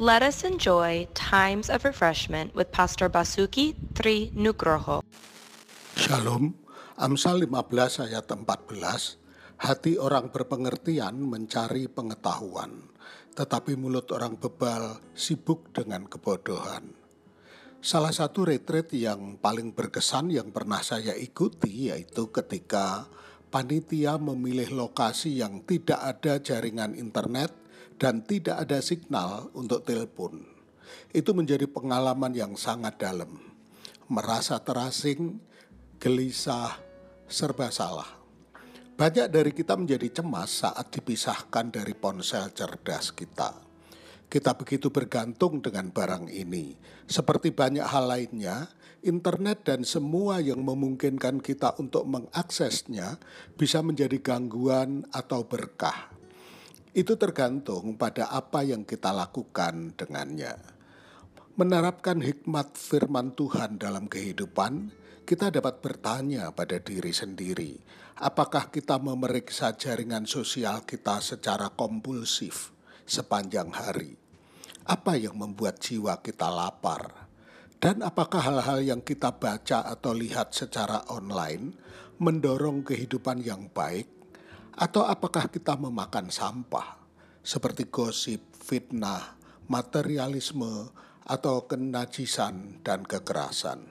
Let 0.00 0.24
us 0.24 0.48
enjoy 0.48 1.12
times 1.12 1.68
of 1.68 1.84
refreshment 1.84 2.56
with 2.56 2.72
Pastor 2.72 3.12
Basuki 3.12 3.76
Tri 3.92 4.32
Nugroho. 4.32 5.04
Shalom, 5.92 6.56
Amsal 6.96 7.44
15 7.44 8.08
ayat 8.08 8.24
14, 8.24 9.60
Hati 9.60 10.00
orang 10.00 10.32
berpengertian 10.32 11.20
mencari 11.20 11.84
pengetahuan, 11.92 12.88
tetapi 13.36 13.76
mulut 13.76 14.08
orang 14.16 14.40
bebal 14.40 15.04
sibuk 15.12 15.68
dengan 15.76 16.08
kebodohan. 16.08 16.96
Salah 17.84 18.16
satu 18.16 18.48
retreat 18.48 18.96
yang 18.96 19.36
paling 19.36 19.76
berkesan 19.76 20.32
yang 20.32 20.48
pernah 20.48 20.80
saya 20.80 21.12
ikuti 21.12 21.92
yaitu 21.92 22.32
ketika 22.32 23.04
panitia 23.52 24.16
memilih 24.16 24.72
lokasi 24.72 25.44
yang 25.44 25.60
tidak 25.68 26.00
ada 26.00 26.40
jaringan 26.40 26.96
internet 26.96 27.52
dan 28.00 28.24
tidak 28.24 28.64
ada 28.64 28.80
signal 28.80 29.52
untuk 29.52 29.84
telepon. 29.84 30.40
Itu 31.12 31.36
menjadi 31.36 31.68
pengalaman 31.68 32.32
yang 32.32 32.52
sangat 32.56 32.96
dalam. 32.98 33.38
Merasa 34.10 34.58
terasing, 34.58 35.38
gelisah, 36.00 36.80
serba 37.30 37.70
salah. 37.70 38.08
Banyak 39.00 39.32
dari 39.32 39.56
kita 39.56 39.80
menjadi 39.80 40.20
cemas 40.20 40.66
saat 40.66 40.92
dipisahkan 40.92 41.72
dari 41.72 41.96
ponsel 41.96 42.52
cerdas 42.52 43.14
kita. 43.16 43.56
Kita 44.30 44.54
begitu 44.54 44.92
bergantung 44.92 45.58
dengan 45.64 45.90
barang 45.90 46.28
ini. 46.30 46.76
Seperti 47.08 47.50
banyak 47.50 47.82
hal 47.82 48.04
lainnya, 48.06 48.68
internet 49.00 49.64
dan 49.66 49.82
semua 49.82 50.38
yang 50.38 50.60
memungkinkan 50.60 51.40
kita 51.40 51.74
untuk 51.80 52.04
mengaksesnya 52.06 53.16
bisa 53.56 53.80
menjadi 53.80 54.20
gangguan 54.20 55.08
atau 55.10 55.48
berkah. 55.48 56.19
Itu 56.90 57.14
tergantung 57.14 57.94
pada 57.94 58.34
apa 58.34 58.66
yang 58.66 58.82
kita 58.82 59.14
lakukan 59.14 59.94
dengannya. 59.94 60.58
Menerapkan 61.54 62.18
hikmat 62.18 62.74
firman 62.74 63.30
Tuhan 63.38 63.78
dalam 63.78 64.10
kehidupan, 64.10 64.90
kita 65.22 65.54
dapat 65.54 65.78
bertanya 65.78 66.50
pada 66.50 66.82
diri 66.82 67.14
sendiri, 67.14 67.78
apakah 68.18 68.74
kita 68.74 68.98
memeriksa 68.98 69.78
jaringan 69.78 70.26
sosial 70.26 70.82
kita 70.82 71.22
secara 71.22 71.70
kompulsif 71.70 72.74
sepanjang 73.06 73.70
hari? 73.70 74.18
Apa 74.82 75.14
yang 75.14 75.38
membuat 75.38 75.78
jiwa 75.78 76.18
kita 76.18 76.50
lapar? 76.50 77.30
Dan 77.78 78.02
apakah 78.02 78.42
hal-hal 78.42 78.82
yang 78.82 79.00
kita 79.06 79.30
baca 79.38 79.86
atau 79.86 80.10
lihat 80.10 80.50
secara 80.50 81.06
online 81.06 81.70
mendorong 82.18 82.82
kehidupan 82.82 83.46
yang 83.46 83.70
baik 83.70 84.19
atau 84.74 85.06
apakah 85.06 85.50
kita 85.50 85.74
memakan 85.78 86.30
sampah 86.30 86.98
seperti 87.40 87.88
gosip, 87.88 88.42
fitnah, 88.54 89.38
materialisme, 89.66 90.90
atau 91.30 91.66
kenajisan 91.70 92.82
dan 92.82 93.06
kekerasan? 93.06 93.86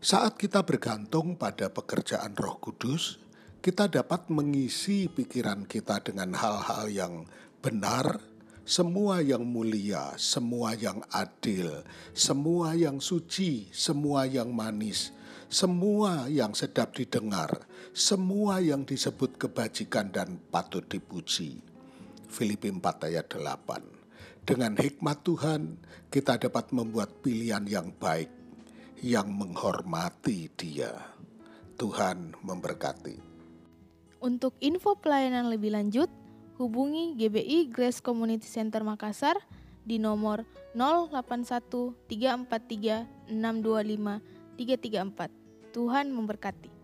Saat 0.00 0.40
kita 0.40 0.64
bergantung 0.64 1.36
pada 1.36 1.68
pekerjaan 1.68 2.32
Roh 2.32 2.56
Kudus, 2.56 3.20
kita 3.60 3.92
dapat 3.92 4.32
mengisi 4.32 5.12
pikiran 5.12 5.68
kita 5.68 6.00
dengan 6.00 6.32
hal-hal 6.32 6.88
yang 6.88 7.14
benar, 7.60 8.16
semua 8.64 9.20
yang 9.20 9.44
mulia, 9.44 10.16
semua 10.16 10.72
yang 10.72 11.04
adil, 11.12 11.84
semua 12.16 12.72
yang 12.72 12.96
suci, 12.96 13.68
semua 13.68 14.24
yang 14.24 14.48
manis, 14.48 15.12
semua 15.50 16.30
yang 16.30 16.54
sedap 16.54 16.94
didengar, 16.94 17.66
semua 17.90 18.62
yang 18.62 18.86
disebut 18.86 19.34
kebajikan 19.34 20.14
dan 20.14 20.38
patut 20.38 20.86
dipuji. 20.86 21.58
Filipi 22.30 22.70
4 22.70 23.10
ayat 23.10 23.26
8. 23.26 24.46
Dengan 24.46 24.78
hikmat 24.78 25.26
Tuhan, 25.26 25.74
kita 26.06 26.38
dapat 26.38 26.70
membuat 26.70 27.10
pilihan 27.26 27.66
yang 27.66 27.90
baik, 27.98 28.30
yang 29.02 29.26
menghormati 29.26 30.46
Dia. 30.54 30.94
Tuhan 31.74 32.38
memberkati. 32.46 33.18
Untuk 34.22 34.54
info 34.62 34.94
pelayanan 35.02 35.50
lebih 35.50 35.74
lanjut, 35.74 36.06
hubungi 36.62 37.18
GBI 37.18 37.74
Grace 37.74 37.98
Community 37.98 38.46
Center 38.46 38.86
Makassar 38.86 39.34
di 39.82 39.98
nomor 39.98 40.46
081 40.78 41.98
343 42.06 43.34
625 43.34 44.38
334. 44.60 45.39
Tuhan 45.70 46.10
memberkati. 46.10 46.79